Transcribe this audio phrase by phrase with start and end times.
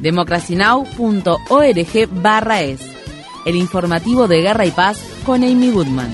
[0.00, 2.80] democracynow.org barra es.
[3.46, 6.12] El informativo de Guerra y Paz con Amy Goodman.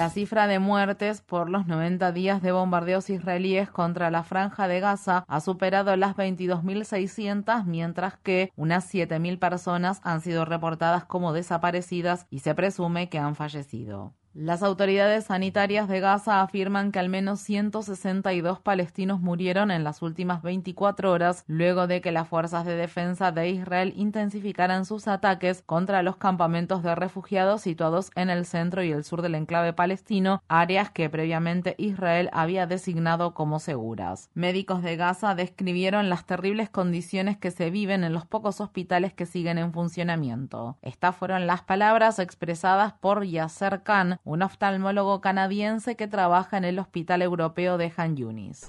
[0.00, 4.80] La cifra de muertes por los 90 días de bombardeos israelíes contra la franja de
[4.80, 12.26] Gaza ha superado las 22.600, mientras que unas 7.000 personas han sido reportadas como desaparecidas
[12.30, 14.14] y se presume que han fallecido.
[14.32, 20.40] Las autoridades sanitarias de Gaza afirman que al menos 162 palestinos murieron en las últimas
[20.42, 26.04] 24 horas luego de que las fuerzas de defensa de Israel intensificaran sus ataques contra
[26.04, 30.90] los campamentos de refugiados situados en el centro y el sur del enclave palestino, áreas
[30.90, 34.30] que previamente Israel había designado como seguras.
[34.34, 39.26] Médicos de Gaza describieron las terribles condiciones que se viven en los pocos hospitales que
[39.26, 40.78] siguen en funcionamiento.
[40.82, 46.78] Estas fueron las palabras expresadas por Yasser Khan, un oftalmólogo canadiense que trabaja en el
[46.78, 48.66] Hospital Europeo de Han Yunis.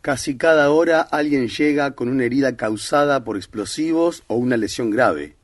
[0.00, 5.36] Casi cada hora alguien llega con una herida causada por explosivos o una lesión grave.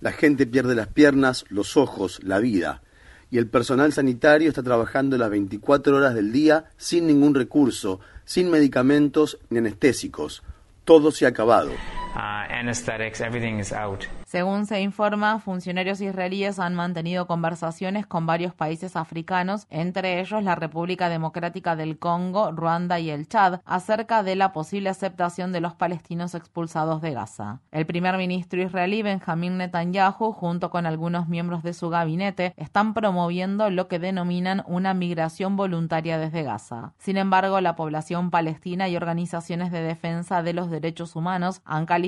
[0.00, 2.82] La gente pierde las piernas, los ojos, la vida.
[3.30, 8.50] Y el personal sanitario está trabajando las 24 horas del día sin ningún recurso, sin
[8.50, 10.42] medicamentos ni anestésicos.
[10.84, 11.70] Todo se ha acabado.
[12.14, 14.04] Uh, anesthetics, everything is out.
[14.26, 20.54] Según se informa, funcionarios israelíes han mantenido conversaciones con varios países africanos, entre ellos la
[20.54, 25.74] República Democrática del Congo, Ruanda y el Chad, acerca de la posible aceptación de los
[25.74, 27.60] palestinos expulsados de Gaza.
[27.72, 33.70] El primer ministro israelí Benjamin Netanyahu, junto con algunos miembros de su gabinete, están promoviendo
[33.70, 36.92] lo que denominan una migración voluntaria desde Gaza.
[36.98, 42.01] Sin embargo, la población palestina y organizaciones de defensa de los derechos humanos han calificado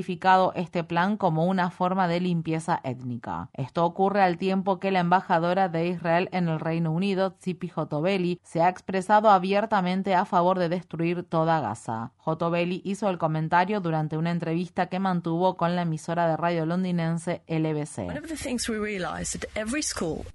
[0.55, 3.51] este plan como una forma de limpieza étnica.
[3.53, 8.41] Esto ocurre al tiempo que la embajadora de Israel en el Reino Unido, Tzipi Jotobeli,
[8.43, 12.13] se ha expresado abiertamente a favor de destruir toda Gaza.
[12.17, 17.43] Jotobeli hizo el comentario durante una entrevista que mantuvo con la emisora de radio londinense
[17.49, 18.09] LBC.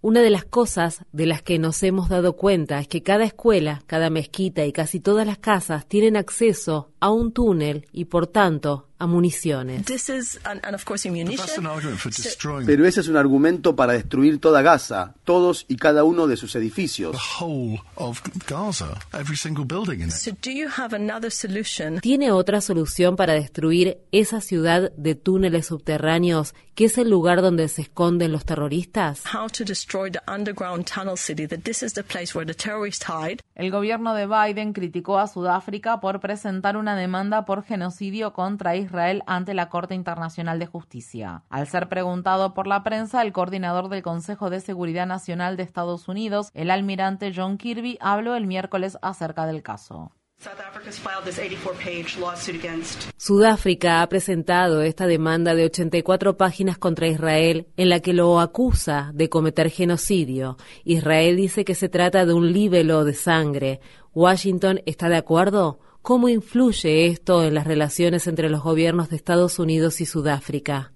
[0.01, 3.81] Una de las cosas de las que nos hemos dado cuenta es que cada escuela,
[3.87, 8.88] cada mezquita y casi todas las casas tienen acceso a un túnel y por tanto
[8.99, 9.85] a municiones.
[12.65, 16.53] Pero ese es un argumento para destruir toda Gaza, todos y cada uno de sus
[16.55, 17.17] edificios.
[22.01, 27.67] ¿Tiene otra solución para destruir esa ciudad de túneles subterráneos que es el lugar donde
[27.67, 29.23] se esconden los terroristas?
[33.55, 38.88] El gobierno de Biden criticó a Sudáfrica por presentar una demanda por genocidio contra Israel
[39.25, 41.43] ante la Corte Internacional de Justicia.
[41.49, 46.07] Al ser preguntado por la prensa, el coordinador del Consejo de Seguridad Nacional de Estados
[46.07, 50.11] Unidos, el almirante John Kirby, habló el miércoles acerca del caso.
[53.17, 59.11] Sudáfrica ha presentado esta demanda de 84 páginas contra Israel en la que lo acusa
[59.13, 60.55] de cometer genocidio.
[60.85, 63.81] Israel dice que se trata de un libelo de sangre.
[64.13, 65.79] ¿Washington está de acuerdo?
[66.01, 70.91] ¿Cómo influye esto en las relaciones entre los gobiernos de Estados Unidos y Sudáfrica?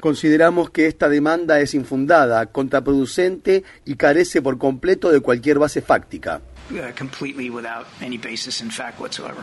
[0.00, 6.40] Consideramos que esta demanda es infundada, contraproducente y carece por completo de cualquier base fáctica.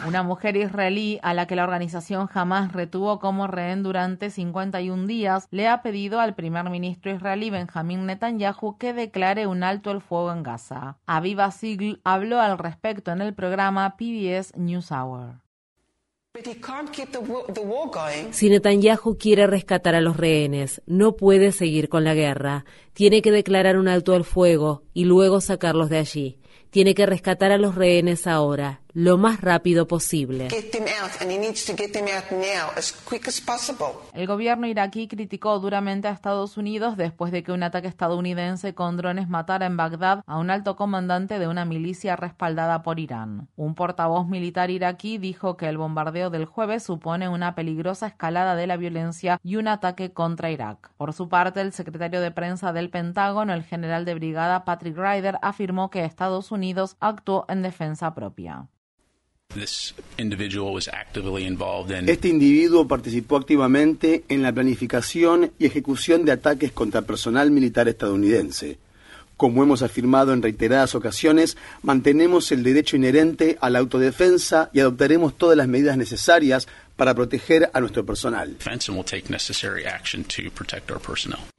[0.08, 5.48] Una mujer israelí a la que la organización jamás retuvo como rehén durante 51 días
[5.50, 10.32] le ha pedido al primer ministro israelí Benjamin Netanyahu que declare un alto el fuego
[10.32, 10.98] en Gaza.
[11.08, 15.46] Aviva Sigl habló al respecto en el programa PBS NewsHour.
[18.32, 22.66] Si Netanyahu quiere rescatar a los rehenes, no puede seguir con la guerra.
[22.96, 26.40] Tiene que declarar un alto al fuego y luego sacarlos de allí.
[26.70, 30.48] Tiene que rescatar a los rehenes ahora, lo más rápido posible.
[34.14, 38.96] El gobierno iraquí criticó duramente a Estados Unidos después de que un ataque estadounidense con
[38.96, 43.50] drones matara en Bagdad a un alto comandante de una milicia respaldada por Irán.
[43.58, 48.68] Un portavoz militar iraquí dijo que el bombardeo del jueves supone una peligrosa escalada de
[48.68, 50.92] la violencia y un ataque contra Irak.
[50.96, 54.96] Por su parte, el secretario de prensa del el Pentágono, el general de brigada Patrick
[54.96, 58.68] Ryder afirmó que Estados Unidos actuó en defensa propia.
[62.08, 68.78] Este individuo participó activamente en la planificación y ejecución de ataques contra personal militar estadounidense.
[69.38, 75.38] Como hemos afirmado en reiteradas ocasiones, mantenemos el derecho inherente a la autodefensa y adoptaremos
[75.38, 78.58] todas las medidas necesarias para proteger a nuestro personal.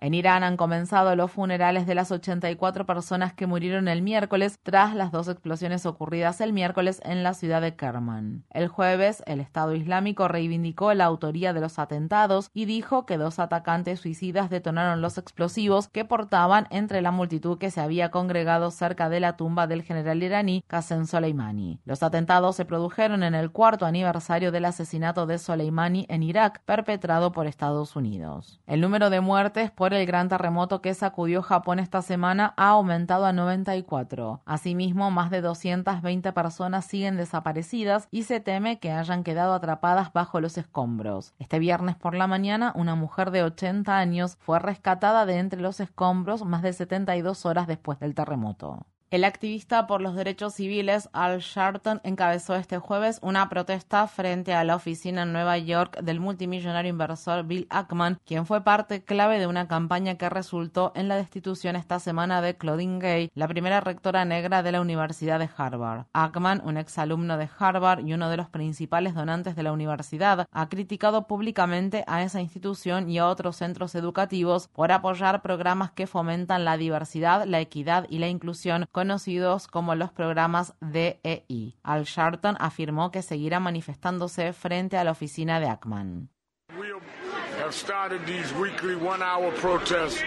[0.01, 4.95] En Irán han comenzado los funerales de las 84 personas que murieron el miércoles tras
[4.95, 8.45] las dos explosiones ocurridas el miércoles en la ciudad de Kerman.
[8.53, 13.39] El jueves, el Estado Islámico reivindicó la autoría de los atentados y dijo que dos
[13.39, 19.09] atacantes suicidas detonaron los explosivos que portaban entre la multitud que se había congregado cerca
[19.09, 21.81] de la tumba del general iraní Qasem Soleimani.
[21.85, 27.33] Los atentados se produjeron en el cuarto aniversario del asesinato de Soleimani en Irak, perpetrado
[27.33, 28.61] por Estados Unidos.
[28.67, 33.27] El número de muertes por el gran terremoto que sacudió Japón esta semana ha aumentado
[33.27, 34.43] a 94.
[34.45, 40.41] Asimismo, más de 220 personas siguen desaparecidas y se teme que hayan quedado atrapadas bajo
[40.41, 41.35] los escombros.
[41.39, 45.81] Este viernes por la mañana, una mujer de 80 años fue rescatada de entre los
[45.81, 48.87] escombros más de 72 horas después del terremoto.
[49.09, 54.65] El activista por los derechos civiles Al Sharpton encabezó este jueves una protesta frente a
[54.65, 59.47] la oficina en Nueva York del multimillonario inversor Bill Ackman, quien fue parte clave de
[59.47, 64.25] una campaña que resultó en la destitución esta semana de Claudine Gay, la primera rectora
[64.25, 66.07] negra de la Universidad de Harvard.
[66.13, 70.69] Ackman, un exalumno de Harvard y uno de los principales donantes de la universidad, ha
[70.69, 76.65] criticado públicamente a esa institución y a otros centros educativos por apoyar programas que fomentan
[76.65, 81.77] la diversidad, la equidad y la inclusión conocidos como los programas DEI.
[81.85, 86.29] Al Sharpton afirmó que seguirá manifestándose frente a la oficina de Ackman.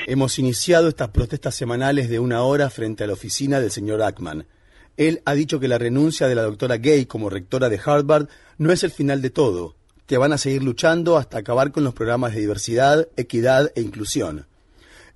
[0.07, 4.47] Hemos iniciado estas protestas semanales de una hora frente a la oficina del señor Ackman.
[4.95, 8.71] Él ha dicho que la renuncia de la doctora Gay como rectora de Harvard no
[8.71, 9.75] es el final de todo,
[10.05, 14.47] que van a seguir luchando hasta acabar con los programas de diversidad, equidad e inclusión.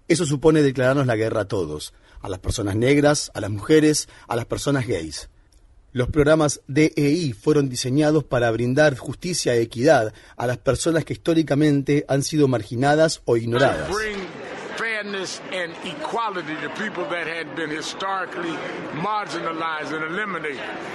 [0.09, 1.93] Eso supone declararnos la guerra a todos,
[2.23, 5.29] a las personas negras, a las mujeres, a las personas gays.
[5.91, 12.03] Los programas DEI fueron diseñados para brindar justicia e equidad a las personas que históricamente
[12.07, 13.91] han sido marginadas o ignoradas.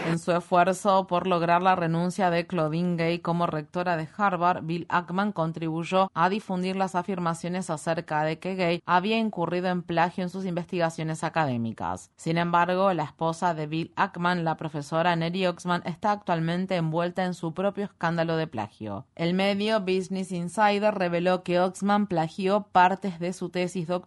[0.07, 4.87] En su esfuerzo por lograr la renuncia de Claudine Gay como rectora de Harvard, Bill
[4.89, 10.31] Ackman contribuyó a difundir las afirmaciones acerca de que Gay había incurrido en plagio en
[10.31, 12.11] sus investigaciones académicas.
[12.17, 17.35] Sin embargo, la esposa de Bill Ackman, la profesora Neri Oxman, está actualmente envuelta en
[17.35, 19.05] su propio escándalo de plagio.
[19.17, 23.98] El medio Business Insider reveló que Oxman plagió partes de su tesis doctoral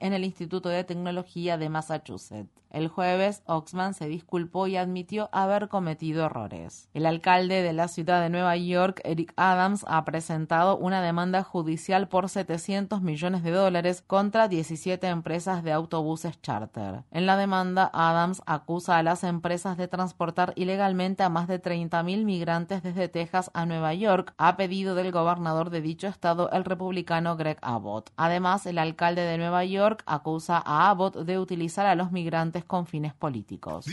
[0.00, 2.50] en el Instituto de Tecnología de Massachusetts.
[2.70, 6.88] El jueves, Oxman se disculpó y admitió haber cometido errores.
[6.94, 12.08] El alcalde de la ciudad de Nueva York, Eric Adams, ha presentado una demanda judicial
[12.08, 17.02] por 700 millones de dólares contra 17 empresas de autobuses charter.
[17.10, 22.24] En la demanda, Adams acusa a las empresas de transportar ilegalmente a más de 30.000
[22.24, 27.36] migrantes desde Texas a Nueva York, a pedido del gobernador de dicho estado, el republicano
[27.36, 28.10] Greg Abbott.
[28.16, 32.86] Además, el alcalde de Nueva York acusa a Abbott de utilizar a los migrantes con
[32.86, 33.86] fines políticos.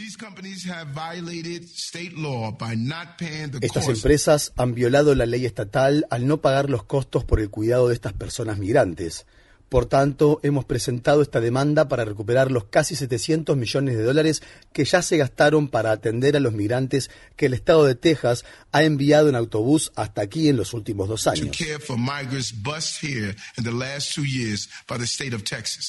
[3.62, 7.88] Estas empresas han violado la ley estatal al no pagar los costos por el cuidado
[7.88, 9.26] de estas personas migrantes.
[9.70, 14.86] Por tanto, hemos presentado esta demanda para recuperar los casi 700 millones de dólares que
[14.86, 19.28] ya se gastaron para atender a los migrantes que el Estado de Texas ha enviado
[19.28, 21.58] en autobús hasta aquí en los últimos dos años.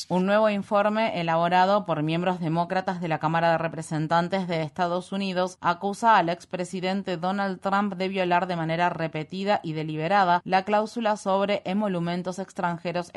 [0.08, 5.56] Un nuevo informe elaborado por miembros demócratas de la Cámara de Representantes de Estados Unidos
[5.60, 11.62] acusa al expresidente Donald Trump de violar de manera repetida y deliberada la cláusula sobre
[11.64, 13.10] emolumentos extranjeros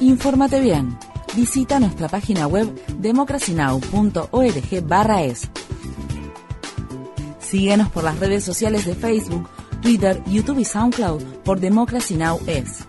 [0.00, 0.98] Infórmate bien.
[1.34, 5.50] Visita nuestra página web democracynow.org/es.
[7.38, 9.48] Síguenos por las redes sociales de Facebook,
[9.80, 12.40] Twitter, YouTube y SoundCloud por Democracy Now!
[12.46, 12.86] es.